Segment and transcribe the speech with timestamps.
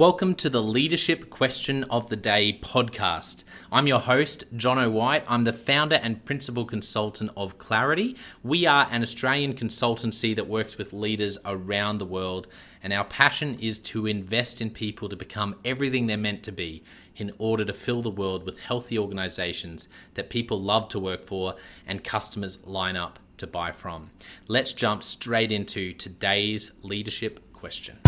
[0.00, 3.44] Welcome to the Leadership Question of the Day podcast.
[3.70, 5.24] I'm your host, Jono White.
[5.28, 8.16] I'm the founder and principal consultant of Clarity.
[8.42, 12.46] We are an Australian consultancy that works with leaders around the world,
[12.82, 16.82] and our passion is to invest in people to become everything they're meant to be
[17.16, 21.56] in order to fill the world with healthy organizations that people love to work for
[21.86, 24.10] and customers line up to buy from.
[24.48, 27.98] Let's jump straight into today's leadership question.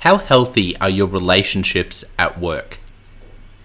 [0.00, 2.78] How healthy are your relationships at work?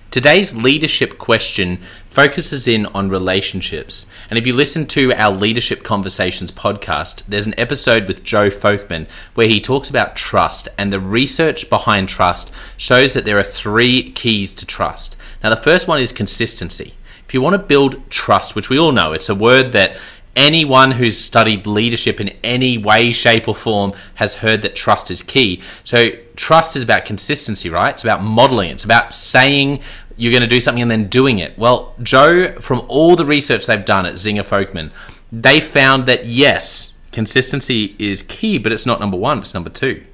[0.09, 4.07] Today's leadership question focuses in on relationships.
[4.31, 9.07] And if you listen to our Leadership Conversations podcast, there's an episode with Joe Folkman
[9.35, 10.67] where he talks about trust.
[10.75, 15.15] And the research behind trust shows that there are three keys to trust.
[15.43, 16.95] Now, the first one is consistency.
[17.27, 19.97] If you want to build trust, which we all know, it's a word that
[20.35, 25.21] anyone who's studied leadership in any way, shape, or form has heard that trust is
[25.21, 25.61] key.
[25.83, 27.93] So, trust is about consistency, right?
[27.93, 29.81] It's about modeling, it's about saying
[30.15, 31.57] you're going to do something and then doing it.
[31.57, 34.91] Well, Joe, from all the research they've done at Zenger Folkman,
[35.31, 40.05] they found that yes, consistency is key, but it's not number one, it's number two.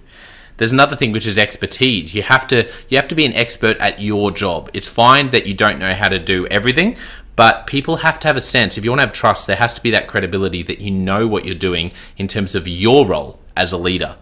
[0.57, 2.13] There's another thing which is expertise.
[2.13, 4.69] You have to you have to be an expert at your job.
[4.73, 6.97] It's fine that you don't know how to do everything,
[7.37, 8.77] but people have to have a sense.
[8.77, 11.27] If you want to have trust, there has to be that credibility that you know
[11.27, 14.17] what you're doing in terms of your role as a leader.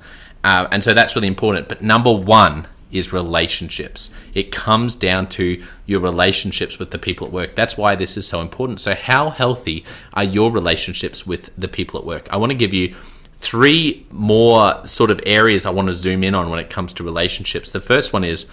[0.47, 1.67] Uh, and so that's really important.
[1.67, 4.13] But number one is relationships.
[4.33, 7.53] It comes down to your relationships with the people at work.
[7.53, 8.79] That's why this is so important.
[8.79, 12.31] So, how healthy are your relationships with the people at work?
[12.31, 12.95] I want to give you
[13.33, 17.03] three more sort of areas I want to zoom in on when it comes to
[17.03, 17.71] relationships.
[17.71, 18.49] The first one is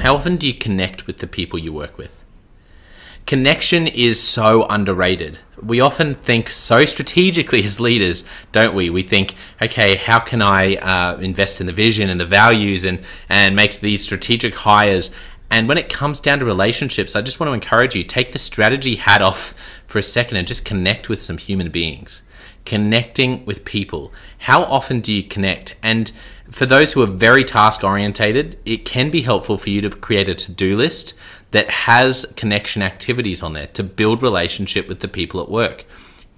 [0.00, 2.25] how often do you connect with the people you work with?
[3.26, 5.40] Connection is so underrated.
[5.60, 8.88] We often think so strategically as leaders, don't we?
[8.88, 13.00] We think, okay, how can I uh, invest in the vision and the values and,
[13.28, 15.12] and make these strategic hires?
[15.50, 18.38] And when it comes down to relationships, I just want to encourage you take the
[18.38, 19.54] strategy hat off
[19.88, 22.22] for a second and just connect with some human beings.
[22.64, 24.12] Connecting with people.
[24.38, 25.76] How often do you connect?
[25.82, 26.12] And
[26.50, 30.28] for those who are very task orientated, it can be helpful for you to create
[30.28, 31.14] a to do list
[31.56, 35.86] that has connection activities on there to build relationship with the people at work.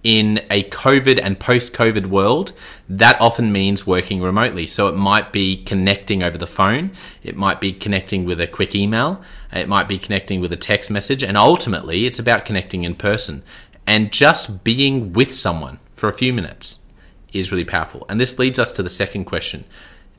[0.05, 2.53] In a COVID and post COVID world,
[2.89, 4.69] that often means working remotely.
[4.69, 6.93] So it might be connecting over the phone,
[7.25, 9.21] it might be connecting with a quick email,
[9.53, 13.43] it might be connecting with a text message, and ultimately it's about connecting in person.
[13.89, 16.87] And just being with someone for a few minutes
[17.33, 18.07] is really powerful.
[18.09, 19.65] And this leads us to the second question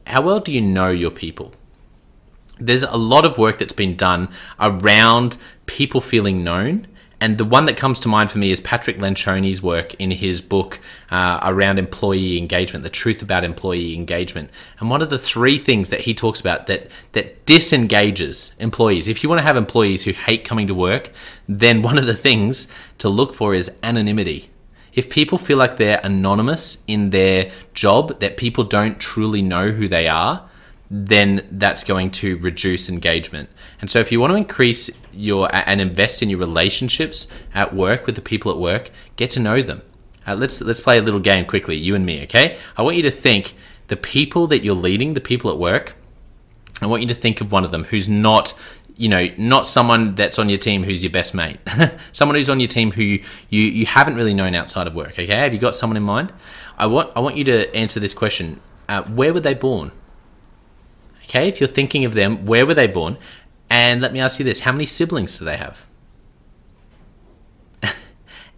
[0.07, 1.53] How well do you know your people?
[2.59, 6.87] There's a lot of work that's been done around people feeling known.
[7.21, 10.41] And the one that comes to mind for me is Patrick Lencioni's work in his
[10.41, 10.79] book
[11.11, 14.49] uh, around employee engagement, the truth about employee engagement.
[14.79, 19.09] And one of the three things that he talks about that that disengages employees.
[19.09, 21.11] If you want to have employees who hate coming to work,
[21.47, 24.49] then one of the things to look for is anonymity.
[24.93, 29.87] If people feel like they're anonymous in their job, that people don't truly know who
[29.87, 30.48] they are,
[30.91, 33.50] then that's going to reduce engagement.
[33.79, 38.05] And so if you want to increase your and invest in your relationships at work
[38.05, 39.83] with the people at work, get to know them.
[40.27, 42.57] Uh, let's let's play a little game quickly, you and me, okay?
[42.75, 43.55] I want you to think
[43.88, 45.95] the people that you're leading, the people at work.
[46.81, 48.53] I want you to think of one of them who's not
[48.95, 51.57] you know, not someone that's on your team who's your best mate.
[52.11, 55.11] someone who's on your team who you, you, you haven't really known outside of work.
[55.11, 56.33] Okay, have you got someone in mind?
[56.77, 58.59] I want I want you to answer this question.
[58.89, 59.94] Uh, where were they born?
[61.29, 63.17] Okay, if you're thinking of them, where were they born?
[63.69, 65.85] And let me ask you this how many siblings do they have?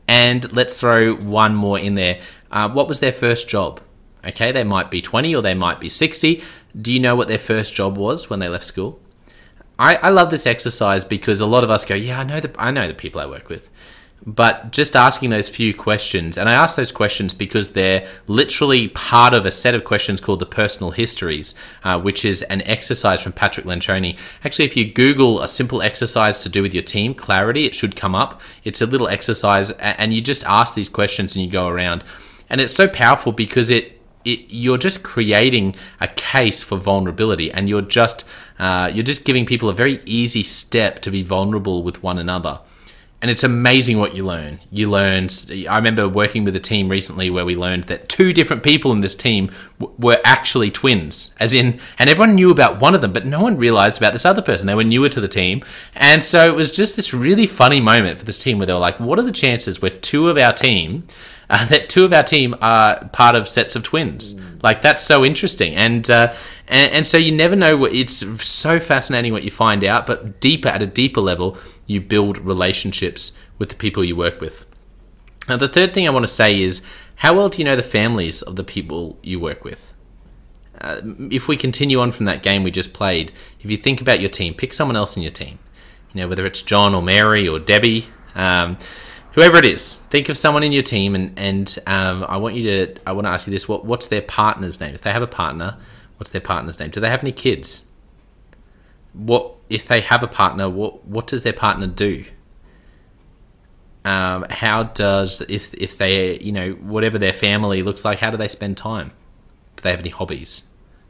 [0.07, 2.21] and let's throw one more in there.
[2.49, 3.81] Uh, what was their first job?
[4.25, 6.41] Okay, they might be 20 or they might be 60.
[6.79, 9.01] Do you know what their first job was when they left school?
[9.77, 12.53] I, I love this exercise because a lot of us go, yeah, I know the
[12.57, 13.69] I know the people I work with
[14.25, 19.33] but just asking those few questions and i ask those questions because they're literally part
[19.33, 23.31] of a set of questions called the personal histories uh, which is an exercise from
[23.31, 24.15] patrick lencioni.
[24.43, 27.95] Actually if you google a simple exercise to do with your team clarity it should
[27.95, 28.41] come up.
[28.63, 32.03] It's a little exercise and you just ask these questions and you go around.
[32.49, 37.67] And it's so powerful because it it, you're just creating a case for vulnerability, and
[37.67, 38.23] you're just
[38.59, 42.59] uh, you're just giving people a very easy step to be vulnerable with one another
[43.21, 44.59] and it's amazing what you learn.
[44.71, 45.29] You learn.
[45.69, 49.01] I remember working with a team recently where we learned that two different people in
[49.01, 53.13] this team w- were actually twins, as in, and everyone knew about one of them,
[53.13, 54.65] but no one realized about this other person.
[54.65, 55.63] They were newer to the team,
[55.93, 58.79] and so it was just this really funny moment for this team where they were
[58.79, 61.03] like, "What are the chances where two of our team
[61.51, 64.39] uh, that two of our team are part of sets of twins.
[64.63, 66.33] Like that's so interesting, and, uh,
[66.67, 67.75] and and so you never know.
[67.75, 71.57] What, it's so fascinating what you find out, but deeper at a deeper level,
[71.91, 74.65] you build relationships with the people you work with.
[75.47, 76.81] Now, the third thing I want to say is,
[77.15, 79.93] how well do you know the families of the people you work with?
[80.79, 84.19] Uh, if we continue on from that game we just played, if you think about
[84.19, 85.59] your team, pick someone else in your team.
[86.13, 88.07] You know, whether it's John or Mary or Debbie.
[88.33, 88.77] Um,
[89.33, 92.63] whoever it is, think of someone in your team, and and um, I want you
[92.63, 94.93] to I want to ask you this: what what's their partner's name?
[94.93, 95.77] If they have a partner,
[96.17, 96.89] what's their partner's name?
[96.89, 97.85] Do they have any kids?
[99.13, 100.69] What if they have a partner?
[100.69, 102.25] What what does their partner do?
[104.03, 108.19] Um, how does if if they you know whatever their family looks like?
[108.19, 109.11] How do they spend time?
[109.75, 110.63] Do they have any hobbies?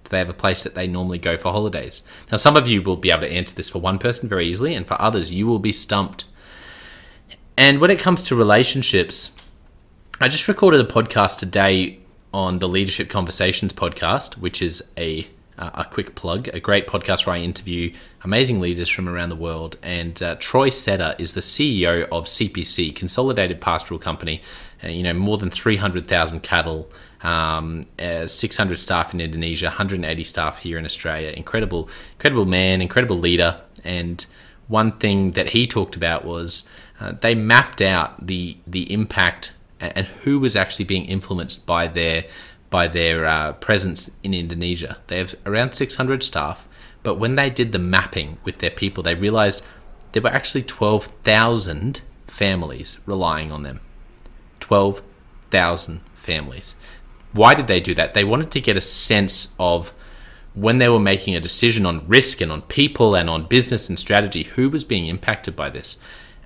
[0.04, 2.04] Do they have a place that they normally go for holidays?
[2.32, 4.74] Now, some of you will be able to answer this for one person very easily,
[4.76, 6.26] and for others, you will be stumped
[7.58, 9.36] and when it comes to relationships,
[10.20, 12.00] I just recorded a podcast today
[12.34, 15.28] on the Leadership Conversations podcast, which is a
[15.62, 17.94] a quick plug, a great podcast where I interview
[18.24, 19.78] amazing leaders from around the world.
[19.84, 24.42] And uh, Troy Setter is the CEO of CPC, Consolidated Pastoral Company.
[24.84, 26.90] Uh, you know, more than 300,000 cattle,
[27.22, 31.30] um, uh, 600 staff in Indonesia, 180 staff here in Australia.
[31.30, 33.62] Incredible, incredible man, incredible leader.
[33.84, 34.26] And
[34.68, 36.68] one thing that he talked about was
[37.00, 42.26] uh, they mapped out the the impact and who was actually being influenced by their
[42.72, 44.98] by their uh, presence in Indonesia.
[45.08, 46.68] They have around 600 staff,
[47.04, 49.64] but when they did the mapping with their people, they realized
[50.14, 53.82] there were actually 12,000 families relying on them.
[54.62, 56.76] 12,000 families.
[57.34, 58.14] Why did they do that?
[58.14, 59.94] They wanted to get a sense of
[60.54, 64.00] when they were making a decision on risk and on people and on business and
[64.00, 65.98] strategy, who was being impacted by this.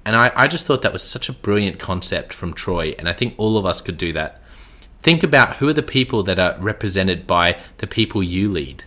[0.06, 3.14] And I, I just thought that was such a brilliant concept from Troy, and I
[3.14, 4.42] think all of us could do that.
[5.06, 8.86] Think about who are the people that are represented by the people you lead.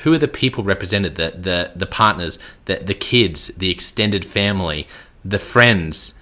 [0.00, 1.16] Who are the people represented?
[1.16, 4.88] The the, the partners, the, the kids, the extended family,
[5.22, 6.18] the friends.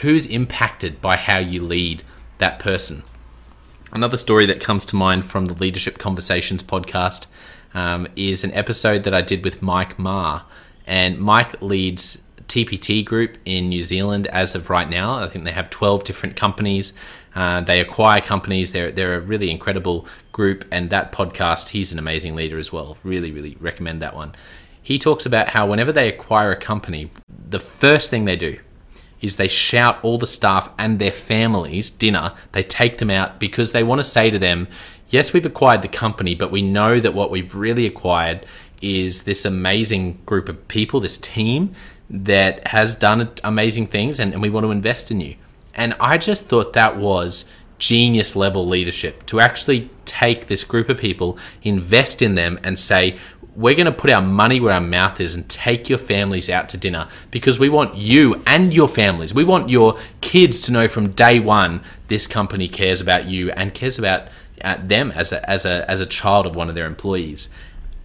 [0.00, 2.02] Who's impacted by how you lead
[2.38, 3.04] that person?
[3.92, 7.28] Another story that comes to mind from the Leadership Conversations podcast
[7.72, 10.44] um, is an episode that I did with Mike Marr.
[10.88, 15.14] And Mike leads TPT Group in New Zealand as of right now.
[15.14, 16.92] I think they have 12 different companies.
[17.34, 18.72] Uh, they acquire companies.
[18.72, 20.64] They're, they're a really incredible group.
[20.70, 22.98] And that podcast, he's an amazing leader as well.
[23.02, 24.34] Really, really recommend that one.
[24.82, 28.58] He talks about how whenever they acquire a company, the first thing they do
[29.20, 32.32] is they shout all the staff and their families dinner.
[32.52, 34.66] They take them out because they want to say to them,
[35.08, 38.46] yes, we've acquired the company, but we know that what we've really acquired
[38.80, 41.74] is this amazing group of people, this team
[42.08, 45.36] that has done amazing things and, and we want to invest in you.
[45.80, 50.98] And I just thought that was genius level leadership to actually take this group of
[50.98, 53.16] people, invest in them, and say,
[53.56, 56.68] we're going to put our money where our mouth is and take your families out
[56.68, 59.32] to dinner because we want you and your families.
[59.32, 63.72] We want your kids to know from day one this company cares about you and
[63.72, 64.28] cares about
[64.62, 67.48] uh, them as a, as a as a child of one of their employees.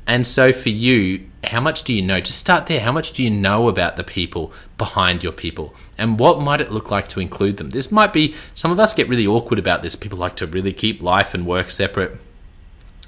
[0.08, 2.20] And so for you, how much do you know?
[2.20, 2.80] Just start there.
[2.80, 5.74] How much do you know about the people behind your people?
[5.98, 7.72] And what might it look like to include them?
[7.72, 9.96] This might be, some of us get really awkward about this.
[9.96, 12.18] People like to really keep life and work separate.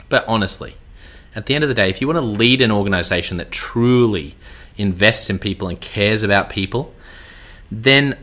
[0.10, 0.76] But honestly,
[1.36, 4.36] at the end of the day, if you want to lead an organization that truly
[4.76, 6.94] invests in people and cares about people,
[7.72, 8.18] then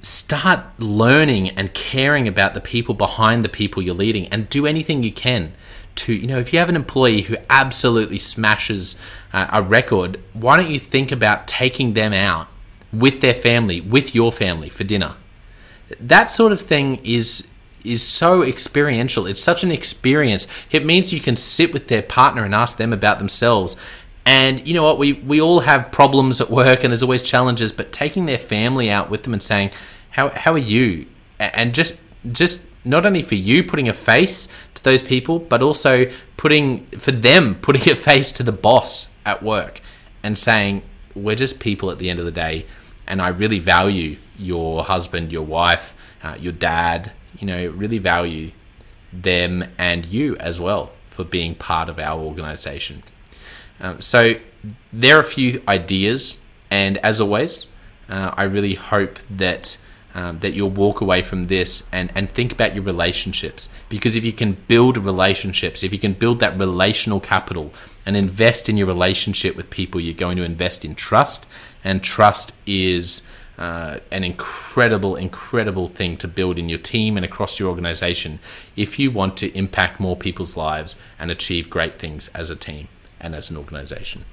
[0.00, 5.02] start learning and caring about the people behind the people you're leading and do anything
[5.02, 5.52] you can
[5.98, 8.98] to you know if you have an employee who absolutely smashes
[9.32, 12.48] uh, a record why don't you think about taking them out
[12.92, 15.16] with their family with your family for dinner?
[16.00, 17.50] That sort of thing is
[17.84, 19.26] is so experiential.
[19.26, 20.46] It's such an experience.
[20.70, 23.76] It means you can sit with their partner and ask them about themselves.
[24.26, 24.98] And you know what?
[24.98, 28.90] We we all have problems at work and there's always challenges but taking their family
[28.90, 29.70] out with them and saying
[30.10, 31.06] how how are you?
[31.38, 32.00] And just
[32.30, 37.12] just not only for you putting a face to those people, but also putting for
[37.12, 39.80] them putting a face to the boss at work
[40.22, 40.82] and saying,
[41.14, 42.66] "We're just people at the end of the day,
[43.06, 47.12] and I really value your husband, your wife, uh, your dad.
[47.38, 48.50] You know, really value
[49.12, 53.02] them and you as well for being part of our organization."
[53.80, 54.34] Um, so
[54.92, 57.66] there are a few ideas, and as always,
[58.08, 59.76] uh, I really hope that
[60.14, 63.68] um, that you'll walk away from this and, and think about your relationships.
[63.88, 67.72] Because if you can build relationships, if you can build that relational capital
[68.06, 71.46] and invest in your relationship with people, you're going to invest in trust.
[71.84, 73.26] And trust is
[73.58, 78.38] uh, an incredible, incredible thing to build in your team and across your organization
[78.76, 82.88] if you want to impact more people's lives and achieve great things as a team
[83.20, 84.24] and as an organization.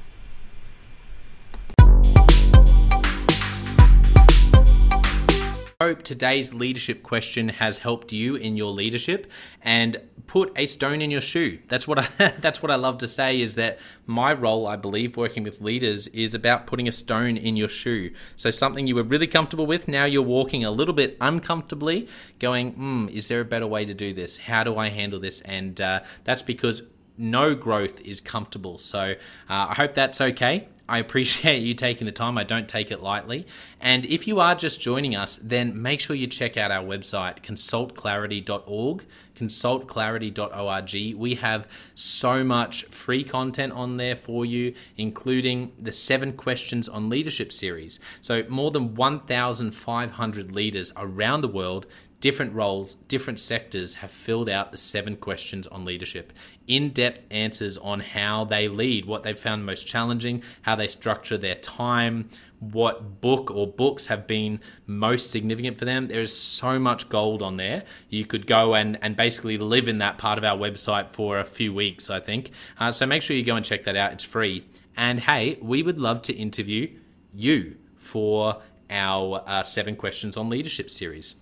[5.86, 9.30] Hope today's leadership question has helped you in your leadership
[9.62, 11.60] and put a stone in your shoe.
[11.68, 12.08] That's what I
[12.40, 13.78] that's what I love to say is that
[14.08, 18.12] my role, I believe, working with leaders is about putting a stone in your shoe.
[18.36, 22.08] So something you were really comfortable with, now you're walking a little bit uncomfortably,
[22.40, 24.40] going, hmm, is there a better way to do this?
[24.40, 25.42] How do I handle this?
[25.42, 26.82] And uh, that's because
[27.16, 28.80] no growth is comfortable.
[28.80, 29.14] So
[29.50, 30.68] uh, I hope that's okay.
[30.88, 32.38] I appreciate you taking the time.
[32.38, 33.48] I don't take it lightly.
[33.82, 37.42] And if you are just joining us, then make sure you check out our website,
[37.42, 39.04] consultclarity.org,
[39.36, 41.16] consultclarity.org.
[41.16, 47.10] We have so much free content on there for you, including the seven questions on
[47.10, 48.00] leadership series.
[48.22, 51.86] So, more than 1,500 leaders around the world
[52.26, 56.34] different roles, different sectors have filled out the seven questions on leadership.
[56.66, 61.38] In depth answers on how they lead, what they've found most challenging, how they structure
[61.38, 62.28] their time,
[62.60, 66.08] what book or books have been most significant for them.
[66.08, 67.84] There is so much gold on there.
[68.10, 71.46] You could go and, and basically live in that part of our website for a
[71.46, 72.50] few weeks, I think.
[72.80, 74.14] Uh, so make sure you go and check that out.
[74.14, 74.66] It's free.
[74.98, 76.90] And hey, we would love to interview
[77.36, 81.36] you for our uh, seven questions on leadership series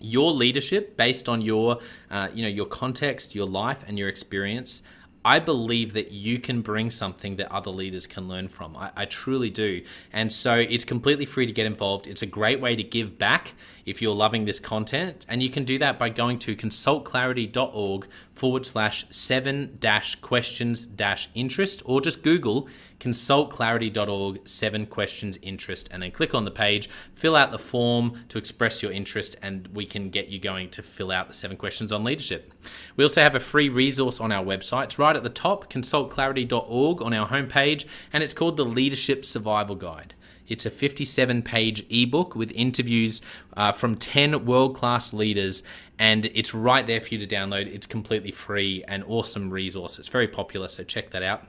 [0.00, 1.78] your leadership based on your
[2.10, 4.82] uh, you know your context your life and your experience
[5.24, 8.76] I believe that you can bring something that other leaders can learn from.
[8.76, 9.82] I, I, truly do.
[10.12, 12.06] And so it's completely free to get involved.
[12.06, 13.52] It's a great way to give back
[13.84, 15.26] if you're loving this content.
[15.28, 21.28] And you can do that by going to consultclarity.org forward slash seven dash questions dash
[21.34, 22.68] interest or just Google
[23.00, 28.38] consultclarity.org seven questions interest and then click on the page, fill out the form to
[28.38, 31.92] express your interest, and we can get you going to fill out the seven questions
[31.92, 32.52] on leadership.
[32.96, 34.84] We also have a free resource on our website.
[34.84, 39.76] It's right at the top, consultclarity.org on our homepage, and it's called the Leadership Survival
[39.76, 40.14] Guide.
[40.48, 43.20] It's a 57 page ebook with interviews
[43.54, 45.62] uh, from 10 world class leaders,
[45.98, 47.66] and it's right there for you to download.
[47.66, 49.98] It's completely free and awesome resource.
[49.98, 51.46] It's very popular, so check that out.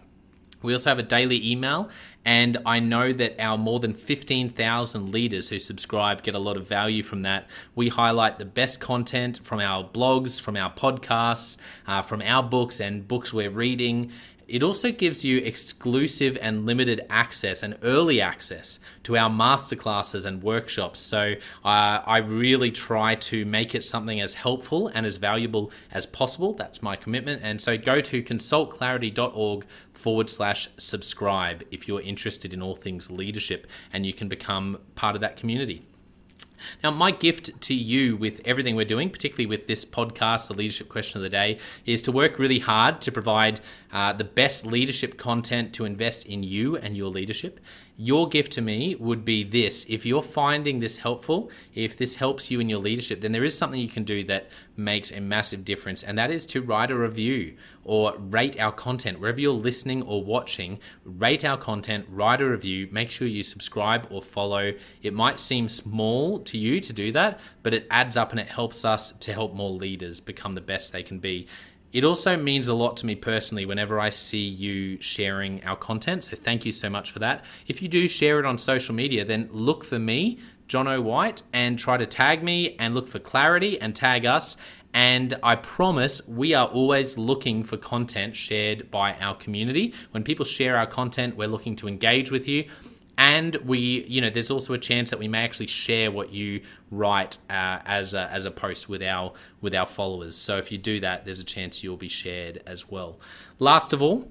[0.62, 1.90] We also have a daily email,
[2.26, 6.68] and I know that our more than 15,000 leaders who subscribe get a lot of
[6.68, 7.48] value from that.
[7.76, 12.82] We highlight the best content from our blogs, from our podcasts, uh, from our books
[12.82, 14.12] and books we're reading,
[14.50, 20.42] it also gives you exclusive and limited access and early access to our masterclasses and
[20.42, 21.00] workshops.
[21.00, 26.06] So uh, I really try to make it something as helpful and as valuable as
[26.06, 26.54] possible.
[26.54, 27.42] That's my commitment.
[27.44, 33.68] And so go to consultclarity.org forward slash subscribe if you're interested in all things leadership
[33.94, 35.86] and you can become part of that community.
[36.84, 40.90] Now, my gift to you with everything we're doing, particularly with this podcast, the leadership
[40.90, 43.60] question of the day, is to work really hard to provide
[43.92, 47.60] uh, the best leadership content to invest in you and your leadership
[48.02, 49.86] your gift to me would be this.
[49.90, 53.58] If you're finding this helpful, if this helps you in your leadership, then there is
[53.58, 56.98] something you can do that makes a massive difference, and that is to write a
[56.98, 59.20] review or rate our content.
[59.20, 64.08] Wherever you're listening or watching, rate our content, write a review, make sure you subscribe
[64.10, 64.72] or follow.
[65.02, 68.48] It might seem small to you to do that, but it adds up and it
[68.48, 71.48] helps us to help more leaders become the best they can be.
[71.92, 76.26] It also means a lot to me personally whenever I see you sharing our content.
[76.26, 77.44] So thank you so much for that.
[77.66, 81.80] If you do share it on social media, then look for me, Jono White, and
[81.80, 84.56] try to tag me and look for clarity and tag us.
[84.94, 89.94] And I promise we are always looking for content shared by our community.
[90.12, 92.66] When people share our content, we're looking to engage with you
[93.20, 96.62] and we you know there's also a chance that we may actually share what you
[96.90, 100.78] write uh, as a, as a post with our with our followers so if you
[100.78, 103.20] do that there's a chance you'll be shared as well
[103.60, 104.28] last of all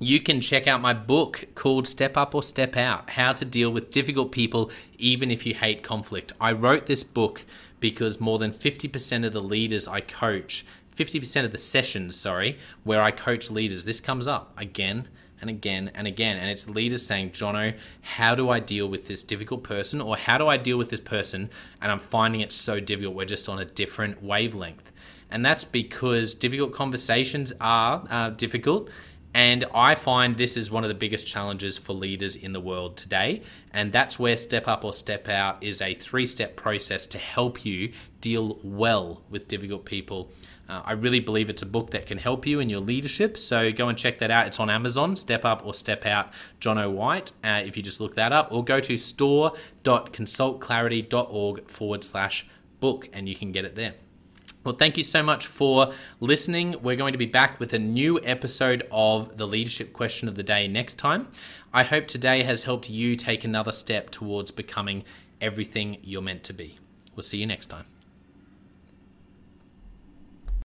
[0.00, 3.70] you can check out my book called Step Up or Step Out How to Deal
[3.70, 6.32] with Difficult People Even If You Hate Conflict.
[6.40, 7.44] I wrote this book
[7.80, 13.02] because more than 50% of the leaders I coach, 50% of the sessions, sorry, where
[13.02, 15.08] I coach leaders, this comes up again
[15.40, 16.36] and again and again.
[16.36, 20.00] And it's leaders saying, Jono, how do I deal with this difficult person?
[20.00, 21.50] Or how do I deal with this person?
[21.80, 23.14] And I'm finding it so difficult.
[23.14, 24.92] We're just on a different wavelength.
[25.30, 28.88] And that's because difficult conversations are uh, difficult.
[29.34, 32.96] And I find this is one of the biggest challenges for leaders in the world
[32.96, 33.42] today.
[33.72, 37.64] And that's where Step Up or Step Out is a three step process to help
[37.64, 40.30] you deal well with difficult people
[40.68, 43.38] Uh, I really believe it's a book that can help you in your leadership.
[43.38, 44.46] So go and check that out.
[44.46, 48.14] It's on Amazon, Step Up or Step Out, Jono White, uh, if you just look
[48.16, 52.46] that up, or go to store.consultclarity.org forward slash
[52.80, 53.94] book and you can get it there.
[54.64, 56.76] Well, thank you so much for listening.
[56.82, 60.42] We're going to be back with a new episode of the leadership question of the
[60.42, 61.28] day next time.
[61.72, 65.04] I hope today has helped you take another step towards becoming
[65.40, 66.78] everything you're meant to be.
[67.14, 67.86] We'll see you next time.